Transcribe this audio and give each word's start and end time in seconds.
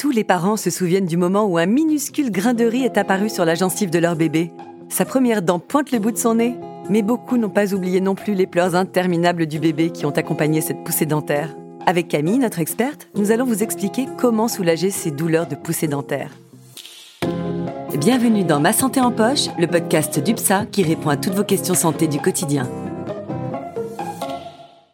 Tous 0.00 0.10
les 0.10 0.24
parents 0.24 0.56
se 0.56 0.70
souviennent 0.70 1.04
du 1.04 1.18
moment 1.18 1.44
où 1.44 1.58
un 1.58 1.66
minuscule 1.66 2.30
grain 2.32 2.54
de 2.54 2.64
riz 2.64 2.84
est 2.84 2.96
apparu 2.96 3.28
sur 3.28 3.44
la 3.44 3.54
gencive 3.54 3.90
de 3.90 3.98
leur 3.98 4.16
bébé. 4.16 4.50
Sa 4.88 5.04
première 5.04 5.42
dent 5.42 5.58
pointe 5.58 5.92
le 5.92 5.98
bout 5.98 6.10
de 6.10 6.16
son 6.16 6.36
nez. 6.36 6.56
Mais 6.88 7.02
beaucoup 7.02 7.36
n'ont 7.36 7.50
pas 7.50 7.74
oublié 7.74 8.00
non 8.00 8.14
plus 8.14 8.32
les 8.32 8.46
pleurs 8.46 8.74
interminables 8.74 9.44
du 9.44 9.58
bébé 9.58 9.90
qui 9.90 10.06
ont 10.06 10.10
accompagné 10.10 10.62
cette 10.62 10.82
poussée 10.84 11.04
dentaire. 11.04 11.54
Avec 11.84 12.08
Camille, 12.08 12.38
notre 12.38 12.60
experte, 12.60 13.08
nous 13.14 13.30
allons 13.30 13.44
vous 13.44 13.62
expliquer 13.62 14.06
comment 14.16 14.48
soulager 14.48 14.90
ces 14.90 15.10
douleurs 15.10 15.46
de 15.46 15.54
poussée 15.54 15.86
dentaire. 15.86 16.30
Bienvenue 17.98 18.44
dans 18.44 18.58
Ma 18.58 18.72
Santé 18.72 19.02
en 19.02 19.12
Poche, 19.12 19.48
le 19.58 19.66
podcast 19.66 20.18
d'UPSA 20.18 20.64
qui 20.72 20.82
répond 20.82 21.10
à 21.10 21.18
toutes 21.18 21.34
vos 21.34 21.44
questions 21.44 21.74
santé 21.74 22.06
du 22.06 22.20
quotidien. 22.20 22.66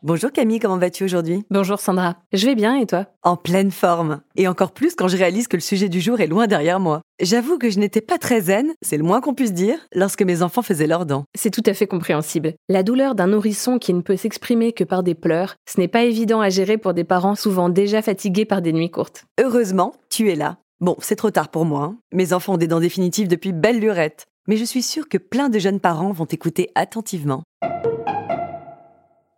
Bonjour 0.07 0.31
Camille, 0.31 0.61
comment 0.61 0.79
vas-tu 0.79 1.03
aujourd'hui? 1.03 1.43
Bonjour 1.51 1.81
Sandra, 1.81 2.15
je 2.33 2.47
vais 2.47 2.55
bien 2.55 2.77
et 2.77 2.87
toi? 2.87 3.07
En 3.25 3.37
pleine 3.37 3.73
forme. 3.73 4.21
Et 4.37 4.47
encore 4.47 4.71
plus 4.71 4.95
quand 4.95 5.09
je 5.09 5.17
réalise 5.17 5.49
que 5.49 5.57
le 5.57 5.61
sujet 5.61 5.89
du 5.89 6.01
jour 6.01 6.21
est 6.21 6.29
loin 6.29 6.47
derrière 6.47 6.79
moi. 6.79 7.01
J'avoue 7.21 7.59
que 7.59 7.71
je 7.71 7.81
n'étais 7.81 8.01
pas 8.01 8.17
très 8.17 8.43
zen, 8.43 8.73
c'est 8.83 8.99
le 8.99 9.03
moins 9.03 9.21
qu'on 9.21 9.35
puisse 9.35 9.53
dire, 9.53 9.81
lorsque 9.93 10.23
mes 10.23 10.43
enfants 10.43 10.63
faisaient 10.63 10.87
leurs 10.87 11.07
dents. 11.07 11.25
C'est 11.37 11.51
tout 11.51 11.65
à 11.67 11.75
fait 11.75 11.89
compréhensible. 11.89 12.55
La 12.69 12.85
douleur 12.85 13.17
d'un 13.17 13.27
nourrisson 13.27 13.81
qui 13.81 13.93
ne 13.95 14.01
peut 14.01 14.17
s'exprimer 14.17 14.73
que 14.73 14.85
par 14.85 15.03
des 15.03 15.17
pleurs, 15.17 15.57
ce 15.69 15.81
n'est 15.81 15.89
pas 15.89 16.05
évident 16.05 16.41
à 16.41 16.51
gérer 16.51 16.79
pour 16.79 16.95
des 16.95 17.03
parents 17.03 17.35
souvent 17.35 17.69
déjà 17.69 18.01
fatigués 18.01 18.45
par 18.45 18.63
des 18.63 18.73
nuits 18.73 18.93
courtes. 18.93 19.25
Heureusement, 19.41 19.93
tu 20.09 20.31
es 20.31 20.37
là. 20.37 20.59
Bon, 20.81 20.95
c'est 21.01 21.17
trop 21.17 21.33
tard 21.33 21.49
pour 21.49 21.65
moi. 21.65 21.83
hein. 21.83 21.97
Mes 22.13 22.33
enfants 22.33 22.55
ont 22.55 22.59
des 22.59 22.69
dents 22.69 22.79
définitives 22.79 23.27
depuis 23.27 23.51
belle 23.53 23.81
lurette. 23.81 24.27
Mais 24.47 24.57
je 24.57 24.65
suis 24.65 24.83
sûre 24.83 25.09
que 25.09 25.19
plein 25.19 25.49
de 25.49 25.59
jeunes 25.59 25.81
parents 25.81 26.13
vont 26.13 26.27
écouter 26.27 26.71
attentivement. 26.77 27.43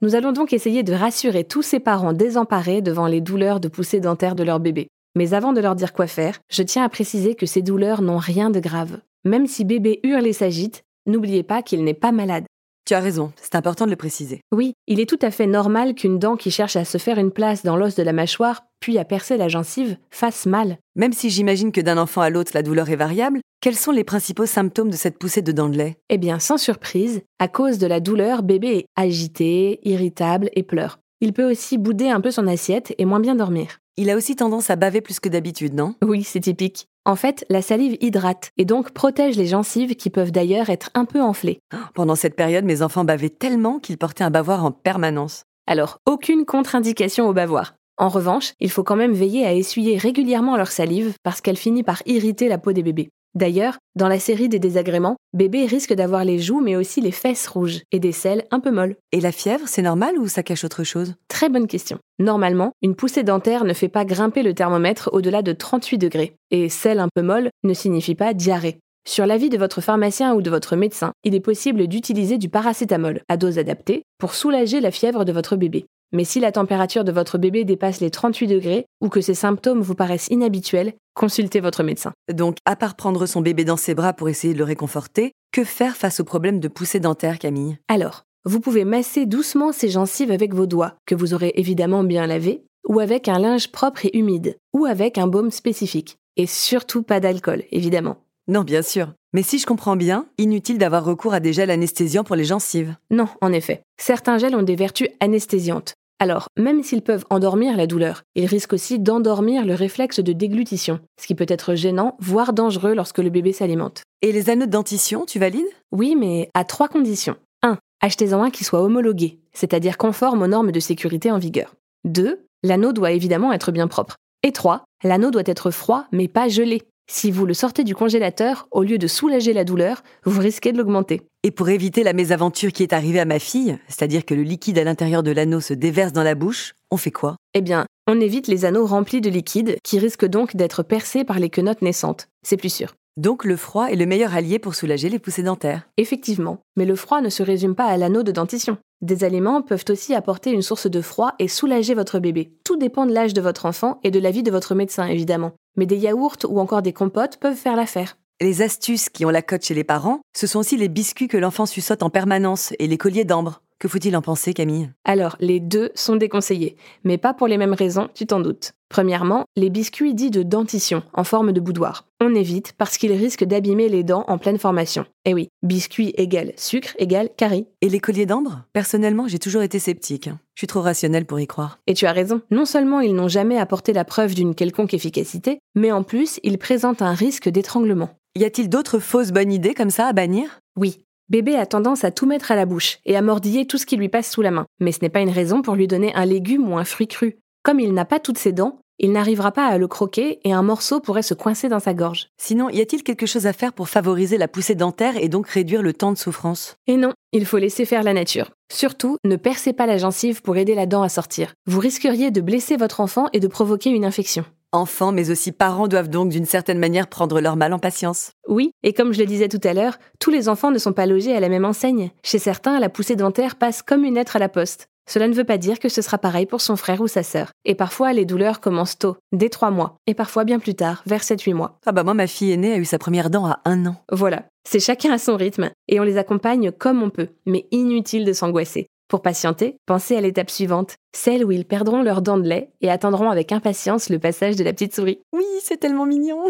Nous 0.01 0.15
allons 0.15 0.31
donc 0.31 0.53
essayer 0.53 0.85
de 0.85 0.93
rassurer 0.93 1.43
tous 1.43 1.63
ces 1.63 1.81
parents 1.81 2.13
désemparés 2.13 2.83
devant 2.83 3.09
les 3.09 3.21
douleurs 3.21 3.59
de 3.59 3.67
poussée 3.67 3.99
dentaire 3.99 4.37
de 4.37 4.45
leur 4.45 4.61
bébé. 4.61 4.87
Mais 5.17 5.35
avant 5.35 5.53
de 5.53 5.61
leur 5.61 5.75
dire 5.75 5.93
quoi 5.93 6.07
faire, 6.07 6.39
je 6.49 6.63
tiens 6.63 6.85
à 6.85 6.89
préciser 6.89 7.35
que 7.35 7.47
ces 7.47 7.63
douleurs 7.63 8.01
n'ont 8.01 8.19
rien 8.19 8.51
de 8.51 8.61
grave. 8.61 9.01
Même 9.25 9.49
si 9.49 9.65
bébé 9.65 9.99
hurle 10.05 10.29
et 10.29 10.33
s'agite, 10.33 10.85
n'oubliez 11.07 11.43
pas 11.43 11.63
qu'il 11.63 11.83
n'est 11.83 11.95
pas 11.95 12.13
malade. 12.13 12.45
Tu 12.87 12.95
as 12.95 13.01
raison, 13.01 13.33
c'est 13.43 13.57
important 13.57 13.87
de 13.87 13.91
le 13.91 13.97
préciser. 13.97 14.41
Oui, 14.53 14.75
il 14.87 15.01
est 15.01 15.09
tout 15.09 15.19
à 15.21 15.33
fait 15.33 15.49
normal 15.49 15.95
qu'une 15.95 16.21
dent 16.21 16.37
qui 16.37 16.53
cherche 16.53 16.77
à 16.77 16.85
se 16.85 16.99
faire 16.99 17.19
une 17.19 17.33
place 17.33 17.65
dans 17.65 17.77
l'os 17.77 17.97
de 17.97 18.05
la 18.05 18.13
mâchoire, 18.13 18.63
puis 18.81 18.99
à 18.99 19.05
percer 19.05 19.37
la 19.37 19.49
gencive, 19.49 19.97
fasse 20.11 20.47
mal. 20.47 20.79
Même 20.97 21.13
si 21.13 21.31
j'imagine 21.31 21.73
que 21.73 21.81
d'un 21.81 21.99
enfant 21.99 22.21
à 22.21 22.31
l'autre 22.31 22.53
la 22.55 22.63
douleur 22.63 22.91
est 22.91 22.97
variable, 22.97 23.41
quels 23.61 23.77
sont 23.77 23.93
les 23.93 24.05
principaux 24.05 24.47
symptômes 24.47 24.91
de 24.91 24.97
cette 24.97 25.19
poussée 25.19 25.43
de 25.43 25.53
dents 25.53 25.69
de 25.69 25.77
lait 25.77 25.97
Eh 26.11 26.19
bien, 26.19 26.39
sans 26.39 26.59
surprise, 26.59 27.23
à 27.39 27.49
cause 27.49 27.79
de 27.79 27.87
la 27.87 28.01
douleur, 28.01 28.43
bébé 28.43 28.69
est 28.79 28.87
agité, 28.97 29.81
irritable 29.83 30.51
et 30.55 30.63
pleure. 30.63 31.01
Il 31.21 31.33
peut 31.33 31.51
aussi 31.51 31.79
bouder 31.79 32.09
un 32.09 32.21
peu 32.21 32.31
son 32.31 32.47
assiette 32.47 32.95
et 32.99 33.05
moins 33.05 33.21
bien 33.21 33.35
dormir. 33.35 33.79
Il 33.97 34.11
a 34.11 34.17
aussi 34.17 34.37
tendance 34.37 34.71
à 34.71 34.77
baver 34.77 35.01
plus 35.01 35.19
que 35.19 35.29
d'habitude, 35.29 35.75
non? 35.75 35.97
Oui, 36.05 36.23
c'est 36.23 36.39
typique. 36.39 36.87
En 37.05 37.17
fait, 37.17 37.45
la 37.51 37.63
salive 37.63 37.97
hydrate 38.01 38.53
et 38.57 38.65
donc 38.65 38.93
protège 38.93 39.37
les 39.37 39.47
gencives 39.47 39.97
qui 39.97 40.11
peuvent 40.11 40.31
d'ailleurs 40.31 40.71
être 40.71 40.91
un 40.95 41.05
peu 41.05 41.21
enflées. 41.21 41.59
Pendant 41.95 42.15
cette 42.15 42.37
période, 42.37 42.65
mes 42.65 42.83
enfants 42.83 43.05
bavaient 43.05 43.29
tellement 43.29 43.81
qu'ils 43.81 43.99
portaient 43.99 44.23
un 44.23 44.31
bavoir 44.31 44.65
en 44.65 44.71
permanence. 44.71 45.43
Alors, 45.67 45.99
aucune 46.07 46.45
contre-indication 46.45 47.29
au 47.29 47.33
bavoir. 47.33 47.75
En 47.99 48.09
revanche, 48.09 48.53
il 48.61 48.71
faut 48.71 48.85
quand 48.85 48.95
même 48.95 49.13
veiller 49.13 49.45
à 49.45 49.53
essuyer 49.53 49.99
régulièrement 49.99 50.57
leur 50.57 50.71
salive 50.71 51.15
parce 51.25 51.41
qu'elle 51.41 51.57
finit 51.57 51.83
par 51.83 52.01
irriter 52.07 52.49
la 52.49 52.57
peau 52.57 52.73
des 52.73 52.85
bébés. 52.85 53.11
D'ailleurs, 53.35 53.79
dans 53.97 54.09
la 54.09 54.21
série 54.21 54.49
des 54.49 54.61
désagréments, 54.61 55.17
bébé 55.33 55.67
risque 55.67 55.93
d'avoir 55.93 56.25
les 56.25 56.39
joues 56.39 56.61
mais 56.61 56.77
aussi 56.77 57.01
les 57.01 57.11
fesses 57.11 57.49
rouges 57.49 57.83
et 57.91 57.99
des 57.99 58.13
selles 58.13 58.45
un 58.53 58.61
peu 58.61 58.71
molles. 58.71 58.95
Et 59.11 59.21
la 59.21 59.33
fièvre, 59.33 59.67
c'est 59.67 59.83
normal 59.83 60.17
ou 60.17 60.29
ça 60.29 60.45
cache 60.45 60.63
autre 60.63 60.85
chose? 60.85 61.15
Très 61.27 61.49
bonne 61.49 61.67
question. 61.67 61.99
Normalement, 62.21 62.71
une 62.83 62.95
poussée 62.95 63.25
dentaire 63.25 63.65
ne 63.65 63.75
fait 63.75 63.89
pas 63.89 64.05
grimper 64.05 64.45
le 64.45 64.55
thermomètre 64.55 65.11
au-delà 65.13 65.43
de 65.43 65.53
38 65.53 65.99
degrés, 65.99 66.37
et 66.53 66.69
celle 66.69 67.01
un 67.01 67.09
peu 67.13 67.23
molle 67.23 67.51
ne 67.65 67.75
signifie 67.75 68.15
pas 68.15 68.33
diarrhée. 68.33 68.79
Sur 69.09 69.27
l'avis 69.27 69.51
de 69.51 69.59
votre 69.59 69.81
pharmacien 69.81 70.35
ou 70.35 70.43
de 70.43 70.51
votre 70.51 70.77
médecin, 70.77 71.13
il 71.25 71.35
est 71.35 71.41
possible 71.41 71.89
d'utiliser 71.89 72.39
du 72.39 72.49
paracétamol 72.49 73.23
à 73.29 73.37
dose 73.37 73.59
adaptée 73.59 74.03
pour 74.19 74.35
soulager 74.35 74.81
la 74.81 74.91
fièvre 74.91 75.25
de 75.25 75.33
votre 75.33 75.57
bébé. 75.57 75.87
Mais 76.13 76.25
si 76.25 76.41
la 76.41 76.53
température 76.53 77.05
de 77.05 77.13
votre 77.13 77.37
bébé 77.37 77.65
dépasse 77.65 78.01
les 78.01 78.11
38 78.11 78.47
degrés 78.47 78.87
ou 79.01 79.09
que 79.09 79.21
ces 79.21 79.35
symptômes 79.35 79.83
vous 79.83 79.95
paraissent 79.95 80.29
inhabituels, 80.29 80.95
consultez 81.15 81.61
votre 81.61 81.83
médecin. 81.83 82.13
Donc, 82.33 82.57
à 82.65 82.77
part 82.77 82.97
prendre 82.97 83.27
son 83.27 83.43
bébé 83.43 83.65
dans 83.65 83.77
ses 83.77 83.95
bras 83.95 84.15
pour 84.15 84.29
essayer 84.29 84.55
de 84.55 84.59
le 84.59 84.65
réconforter, 84.65 85.33
que 85.53 85.65
faire 85.65 85.97
face 85.97 86.21
au 86.21 86.25
problème 86.25 86.61
de 86.61 86.69
poussée 86.69 87.01
dentaire, 87.01 87.39
Camille? 87.39 87.77
Alors, 87.89 88.23
vous 88.45 88.61
pouvez 88.61 88.85
masser 88.85 89.27
doucement 89.27 89.73
ces 89.73 89.91
gencives 89.91 90.31
avec 90.31 90.55
vos 90.55 90.67
doigts, 90.67 90.95
que 91.07 91.15
vous 91.15 91.35
aurez 91.35 91.53
évidemment 91.57 92.05
bien 92.05 92.27
lavés, 92.27 92.65
ou 92.89 93.01
avec 93.01 93.29
un 93.29 93.39
linge 93.39 93.71
propre 93.71 94.07
et 94.07 94.17
humide, 94.17 94.57
ou 94.73 94.87
avec 94.87 95.19
un 95.19 95.27
baume 95.27 95.51
spécifique. 95.51 96.17
Et 96.37 96.47
surtout 96.47 97.03
pas 97.03 97.21
d'alcool, 97.21 97.65
évidemment. 97.71 98.19
Non, 98.47 98.63
bien 98.63 98.81
sûr. 98.81 99.13
Mais 99.35 99.43
si 99.43 99.59
je 99.59 99.67
comprends 99.67 99.97
bien, 99.97 100.27
inutile 100.39 100.79
d'avoir 100.79 101.05
recours 101.05 101.35
à 101.35 101.41
des 101.41 101.53
gels 101.53 101.71
anesthésiants 101.71 102.25
pour 102.25 102.37
les 102.37 102.45
gencives. 102.45 102.97
Non, 103.11 103.29
en 103.43 103.53
effet. 103.53 103.83
Certains 104.01 104.39
gels 104.39 104.55
ont 104.55 104.63
des 104.63 104.77
vertus 104.77 105.09
anesthésiantes. 105.21 105.95
Alors, 106.19 106.49
même 106.59 106.83
s'ils 106.83 107.03
peuvent 107.03 107.27
endormir 107.31 107.77
la 107.77 107.87
douleur, 107.87 108.23
ils 108.35 108.47
risquent 108.47 108.73
aussi 108.73 108.99
d'endormir 108.99 109.65
le 109.65 109.75
réflexe 109.75 110.19
de 110.19 110.33
déglutition, 110.33 110.99
ce 111.21 111.27
qui 111.27 111.35
peut 111.35 111.47
être 111.49 111.75
gênant, 111.75 112.17
voire 112.21 112.53
dangereux 112.53 112.95
lorsque 112.95 113.19
le 113.19 113.31
bébé 113.31 113.53
s'alimente. 113.53 114.03
Et 114.23 114.33
les 114.33 114.51
anneaux 114.51 114.67
de 114.67 114.71
dentition, 114.71 115.27
tu 115.27 115.39
valides? 115.39 115.69
Oui, 115.93 116.17
mais 116.17 116.51
à 116.55 116.65
trois 116.65 116.89
conditions. 116.89 117.37
1. 117.63 117.79
Achetez-en 118.01 118.43
un 118.43 118.51
qui 118.51 118.65
soit 118.65 118.83
homologué, 118.83 119.39
c'est-à-dire 119.53 119.97
conforme 119.99 120.43
aux 120.43 120.49
normes 120.49 120.73
de 120.73 120.81
sécurité 120.81 121.31
en 121.31 121.39
vigueur. 121.39 121.75
2. 122.05 122.45
L'anneau 122.65 122.93
doit 122.93 123.13
évidemment 123.13 123.53
être 123.53 123.71
bien 123.71 123.87
propre. 123.87 124.17
Et 124.43 124.53
3. 124.53 124.85
L'anneau 125.05 125.31
doit 125.31 125.43
être 125.47 125.71
froid, 125.71 126.07
mais 126.11 126.27
pas 126.27 126.49
gelé. 126.49 126.83
Si 127.11 127.31
vous 127.31 127.47
le 127.47 127.55
sortez 127.55 127.85
du 127.85 127.95
congélateur, 127.95 128.69
au 128.71 128.83
lieu 128.83 128.99
de 128.99 129.07
soulager 129.07 129.55
la 129.55 129.65
douleur, 129.65 130.03
vous 130.25 130.41
risquez 130.41 130.73
de 130.73 130.79
l'augmenter. 130.79 131.23
Et 131.43 131.51
pour 131.51 131.71
éviter 131.71 132.03
la 132.03 132.13
mésaventure 132.13 132.71
qui 132.71 132.83
est 132.83 132.93
arrivée 132.93 133.19
à 133.19 133.25
ma 133.25 133.39
fille, 133.39 133.79
c'est-à-dire 133.89 134.27
que 134.27 134.35
le 134.35 134.43
liquide 134.43 134.79
à 134.79 134.85
l'intérieur 134.85 135.23
de 135.23 135.31
l'anneau 135.31 135.61
se 135.61 135.73
déverse 135.73 136.13
dans 136.13 136.23
la 136.23 136.35
bouche, 136.35 136.75
on 136.91 136.99
fait 136.99 137.11
quoi? 137.11 137.37
Eh 137.55 137.63
bien, 137.63 137.87
on 138.07 138.21
évite 138.21 138.47
les 138.47 138.67
anneaux 138.67 138.85
remplis 138.85 139.23
de 139.23 139.31
liquide, 139.31 139.79
qui 139.83 139.99
risquent 139.99 140.27
donc 140.27 140.55
d'être 140.55 140.83
percés 140.83 141.25
par 141.25 141.39
les 141.39 141.49
quenottes 141.49 141.81
naissantes. 141.81 142.29
C'est 142.43 142.59
plus 142.59 142.73
sûr. 142.73 142.95
Donc 143.19 143.45
le 143.45 143.57
froid 143.57 143.87
est 143.87 143.97
le 143.97 144.07
meilleur 144.07 144.33
allié 144.33 144.61
pour 144.61 144.77
soulager 144.77 145.09
les 145.09 145.19
poussées 145.19 145.43
dentaires. 145.43 145.89
Effectivement, 145.97 146.61
mais 146.77 146.85
le 146.85 146.95
froid 146.95 147.21
ne 147.21 147.31
se 147.31 147.43
résume 147.43 147.75
pas 147.75 147.87
à 147.87 147.97
l'anneau 147.97 148.23
de 148.23 148.31
dentition. 148.31 148.79
Des 149.01 149.25
aliments 149.25 149.61
peuvent 149.61 149.87
aussi 149.89 150.15
apporter 150.15 150.53
une 150.53 150.63
source 150.63 150.89
de 150.89 151.01
froid 151.01 151.35
et 151.41 151.49
soulager 151.49 151.95
votre 151.95 152.21
bébé. 152.21 152.53
Tout 152.63 152.77
dépend 152.77 153.07
de 153.07 153.13
l'âge 153.13 153.35
de 153.35 153.41
votre 153.41 153.67
enfant 153.67 153.99
et 154.05 154.13
de 154.13 154.21
l'avis 154.21 154.45
de 154.45 154.53
votre 154.53 154.77
médecin, 154.77 155.05
évidemment. 155.09 155.51
Mais 155.77 155.85
des 155.85 155.97
yaourts 155.97 156.37
ou 156.49 156.61
encore 156.61 156.83
des 156.83 156.93
compotes 156.93 157.39
peuvent 157.39 157.57
faire 157.57 157.75
l'affaire. 157.75 158.17
Les 158.41 158.63
astuces 158.63 159.09
qui 159.09 159.25
ont 159.25 159.31
la 159.31 159.43
cote 159.43 159.65
chez 159.65 159.75
les 159.75 159.83
parents, 159.83 160.21
ce 160.37 160.47
sont 160.47 160.61
aussi 160.61 160.77
les 160.77 160.87
biscuits 160.87 161.27
que 161.27 161.37
l'enfant 161.37 161.67
suçote 161.67 162.05
en 162.05 162.11
permanence 162.11 162.73
et 162.79 162.87
les 162.87 162.99
colliers 162.99 163.25
d'ambre. 163.25 163.63
Que 163.81 163.87
faut-il 163.87 164.17
en 164.17 164.23
penser, 164.23 164.55
Camille? 164.55 164.91
Alors, 165.05 165.37
les 165.39 165.61
deux 165.61 165.91
sont 165.95 166.17
déconseillés, 166.17 166.77
mais 167.05 167.17
pas 167.17 167.33
pour 167.33 167.47
les 167.47 167.59
mêmes 167.59 167.75
raisons, 167.75 168.09
tu 168.13 168.27
t'en 168.27 168.41
doutes. 168.41 168.73
Premièrement, 168.89 169.45
les 169.55 169.71
biscuits 169.71 170.15
dits 170.15 170.33
de 170.33 170.43
dentition, 170.43 171.05
en 171.13 171.23
forme 171.23 171.53
de 171.53 171.61
boudoir. 171.61 172.07
On 172.21 172.35
évite 172.35 172.73
parce 172.73 172.99
qu'ils 172.99 173.13
risquent 173.13 173.45
d'abîmer 173.45 173.89
les 173.89 174.03
dents 174.03 174.25
en 174.27 174.39
pleine 174.39 174.59
formation. 174.59 175.05
Et 175.25 175.33
oui, 175.33 175.49
biscuit 175.63 176.13
égale 176.17 176.55
sucre 176.57 176.97
égale 176.99 177.29
carie. 177.37 177.69
Et 177.81 177.89
les 177.89 178.01
colliers 178.01 178.27
d'ambre? 178.27 178.65
Personnellement, 178.73 179.29
j'ai 179.29 179.39
toujours 179.39 179.63
été 179.63 179.79
sceptique. 179.79 180.29
Je 180.57 180.61
suis 180.61 180.67
trop 180.67 180.81
rationnelle 180.81 181.27
pour 181.27 181.39
y 181.39 181.47
croire. 181.47 181.79
Et 181.87 181.95
tu 181.95 182.07
as 182.07 182.13
raison, 182.13 182.41
non 182.51 182.65
seulement 182.65 182.99
ils 182.99 183.15
n'ont 183.15 183.29
jamais 183.29 183.59
apporté 183.59 183.93
la 183.93 184.05
preuve 184.05 184.35
d'une 184.35 184.57
quelconque 184.57 184.95
efficacité, 184.95 185.61
mais 185.77 185.93
en 185.93 186.03
plus, 186.03 186.41
ils 186.43 186.59
présentent 186.59 187.03
un 187.03 187.15
risque 187.15 187.49
d'étranglement. 187.49 188.11
Y 188.35 188.45
a-t-il 188.45 188.69
d'autres 188.69 188.99
fausses 188.99 189.31
bonnes 189.33 189.53
idées 189.53 189.75
comme 189.75 189.91
ça 189.91 190.07
à 190.07 190.13
bannir? 190.13 190.61
Oui, 190.77 191.05
bébé 191.29 191.57
a 191.57 191.67
tendance 191.67 192.05
à 192.05 192.11
tout 192.11 192.27
mettre 192.27 192.53
à 192.53 192.57
la 192.57 192.67
bouche 192.67 192.99
et 193.05 193.17
à 193.17 193.23
mordiller 193.23 193.67
tout 193.67 193.79
ce 193.79 193.87
qui 193.87 193.97
lui 193.97 194.09
passe 194.09 194.31
sous 194.31 194.43
la 194.43 194.51
main, 194.51 194.67
mais 194.81 194.93
ce 194.93 195.01
n'est 195.03 195.09
pas 195.09 195.21
une 195.21 195.31
raison 195.31 195.63
pour 195.63 195.75
lui 195.75 195.87
donner 195.87 196.15
un 196.15 196.25
légume 196.25 196.71
ou 196.71 196.79
un 196.79 196.85
fruit 196.85 197.09
cru. 197.09 197.39
Comme 197.63 197.81
il 197.81 197.93
n'a 197.93 198.05
pas 198.05 198.21
toutes 198.21 198.39
ses 198.39 198.53
dents, 198.53 198.81
il 199.01 199.13
n'arrivera 199.13 199.53
pas 199.53 199.67
à 199.67 199.79
le 199.79 199.87
croquer 199.87 200.41
et 200.43 200.53
un 200.53 200.63
morceau 200.63 200.99
pourrait 201.01 201.23
se 201.23 201.35
coincer 201.35 201.69
dans 201.69 201.79
sa 201.79 201.95
gorge. 201.95 202.29
Sinon, 202.37 202.69
y 202.69 202.81
a-t-il 202.81 203.05
quelque 203.05 203.27
chose 203.27 203.47
à 203.47 203.53
faire 203.53 203.73
pour 203.73 203.89
favoriser 203.89 204.39
la 204.39 204.49
poussée 204.49 204.75
dentaire 204.75 205.17
et 205.17 205.29
donc 205.29 205.49
réduire 205.49 205.83
le 205.83 205.93
temps 205.93 206.13
de 206.13 206.19
souffrance? 206.19 206.77
Et 206.89 206.97
non, 206.97 207.13
il 207.33 207.47
faut 207.47 207.59
laisser 207.59 207.85
faire 207.85 208.03
la 208.03 208.13
nature. 208.13 208.51
Surtout, 208.73 209.17
ne 209.25 209.37
percez 209.37 209.73
pas 209.73 209.87
la 209.87 209.99
gencive 209.99 210.43
pour 210.43 210.57
aider 210.57 210.75
la 210.75 210.87
dent 210.87 211.03
à 211.03 211.09
sortir. 211.09 211.55
Vous 211.67 211.79
risqueriez 211.79 212.33
de 212.33 212.41
blesser 212.41 212.77
votre 212.77 213.01
enfant 213.01 213.29
et 213.33 213.41
de 213.41 213.47
provoquer 213.47 213.91
une 213.91 214.05
infection. 214.05 214.45
Enfants, 214.73 215.13
mais 215.13 215.31
aussi 215.31 215.51
parents 215.51 215.89
doivent 215.89 216.11
donc 216.11 216.29
d'une 216.29 216.45
certaine 216.45 216.79
manière 216.79 217.07
prendre 217.07 217.41
leur 217.41 217.57
mal 217.57 217.73
en 217.73 217.79
patience. 217.79 218.33
Oui, 218.49 218.73
et 218.83 218.93
comme 218.93 219.15
je 219.15 219.19
le 219.19 219.25
disais 219.25 219.49
tout 219.49 219.61
à 219.65 219.73
l'heure, 219.73 219.97
tous 220.21 220.31
les 220.31 220.47
enfants 220.47 220.71
ne 220.71 220.77
sont 220.77 220.93
pas 220.93 221.07
logés 221.07 221.35
à 221.35 221.41
la 221.41 221.49
même 221.49 221.65
enseigne. 221.65 222.11
Chez 222.23 222.39
certains, 222.39 222.79
la 222.79 222.91
poussée 222.91 223.17
dentaire 223.17 223.57
passe 223.57 223.81
comme 223.81 224.05
une 224.05 224.17
lettre 224.17 224.37
à 224.37 224.39
la 224.39 224.51
poste. 224.51 224.89
Cela 225.09 225.27
ne 225.27 225.33
veut 225.33 225.45
pas 225.45 225.57
dire 225.57 225.79
que 225.79 225.89
ce 225.89 226.03
sera 226.03 226.19
pareil 226.19 226.45
pour 226.45 226.61
son 226.61 226.77
frère 226.77 227.01
ou 227.01 227.09
sa 227.09 227.23
sœur. 227.23 227.49
Et 227.65 227.75
parfois, 227.75 228.13
les 228.13 228.27
douleurs 228.27 228.61
commencent 228.61 228.99
tôt, 228.99 229.17
dès 229.33 229.49
3 229.49 229.71
mois, 229.71 229.97
et 230.07 230.13
parfois 230.13 230.45
bien 230.45 230.59
plus 230.59 230.75
tard, 230.75 231.03
vers 231.07 231.23
7-8 231.23 231.55
mois. 231.55 231.79
Ah 231.87 231.93
bah 231.93 232.05
moi, 232.05 232.13
ma 232.13 232.27
fille 232.27 232.53
aînée 232.53 232.75
a 232.75 232.77
eu 232.77 232.85
sa 232.85 232.99
première 232.99 233.31
dent 233.31 233.47
à 233.47 233.61
un 233.65 233.87
an. 233.87 233.97
Voilà, 234.13 234.45
c'est 234.69 234.81
chacun 234.81 235.13
à 235.13 235.19
son 235.19 235.39
rythme, 235.39 235.71
et 235.89 235.99
on 235.99 236.03
les 236.03 236.19
accompagne 236.19 236.73
comme 236.73 237.03
on 237.03 237.09
peut, 237.09 237.29
mais 237.47 237.67
inutile 237.71 238.27
de 238.27 238.35
s'angoisser. 238.35 238.87
Pour 239.09 239.23
patienter, 239.23 239.79
pensez 239.87 240.17
à 240.17 240.21
l'étape 240.21 240.51
suivante, 240.51 240.97
celle 241.17 241.43
où 241.43 241.51
ils 241.51 241.65
perdront 241.65 242.03
leurs 242.03 242.21
dents 242.21 242.37
de 242.37 242.47
lait 242.47 242.73
et 242.83 242.91
attendront 242.91 243.31
avec 243.31 243.53
impatience 243.53 244.11
le 244.11 244.19
passage 244.19 244.57
de 244.57 244.65
la 244.65 244.75
petite 244.75 244.95
souris. 244.95 245.21
Oui, 245.33 245.47
c'est 245.63 245.79
tellement 245.79 246.05
mignon. 246.05 246.45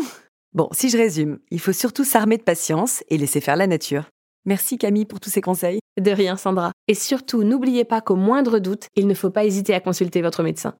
Bon, 0.55 0.69
si 0.73 0.91
je 0.91 0.97
résume, 0.97 1.39
il 1.53 1.61
faut 1.61 1.73
surtout 1.73 2.03
s'armer 2.03 2.37
de 2.37 2.43
patience 2.43 3.05
et 3.09 3.17
laisser 3.17 3.41
faire 3.41 3.55
la 3.55 3.69
nature. 3.69 4.11
Merci 4.45 4.77
Camille 4.77 5.05
pour 5.05 5.21
tous 5.21 5.31
ces 5.31 5.41
conseils. 5.41 5.79
De 6.01 6.11
rien, 6.11 6.37
Sandra. 6.37 6.73
Et 6.89 6.95
surtout, 6.95 7.45
n'oubliez 7.45 7.85
pas 7.85 8.01
qu'au 8.01 8.17
moindre 8.17 8.59
doute, 8.59 8.89
il 8.97 9.07
ne 9.07 9.15
faut 9.15 9.31
pas 9.31 9.45
hésiter 9.45 9.73
à 9.75 9.81
consulter 9.81 10.21
votre 10.21 10.43
médecin. 10.43 10.75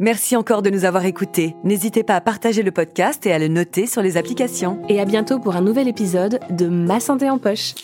Merci 0.00 0.34
encore 0.34 0.62
de 0.62 0.70
nous 0.70 0.84
avoir 0.84 1.04
écoutés. 1.04 1.54
N'hésitez 1.62 2.02
pas 2.02 2.16
à 2.16 2.20
partager 2.20 2.62
le 2.62 2.72
podcast 2.72 3.24
et 3.26 3.32
à 3.32 3.38
le 3.38 3.48
noter 3.48 3.86
sur 3.86 4.02
les 4.02 4.16
applications. 4.16 4.82
Et 4.88 5.00
à 5.00 5.04
bientôt 5.04 5.38
pour 5.38 5.54
un 5.54 5.60
nouvel 5.60 5.86
épisode 5.86 6.40
de 6.50 6.66
Ma 6.66 6.98
santé 6.98 7.30
en 7.30 7.38
poche. 7.38 7.74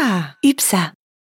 Ah, 0.00 0.38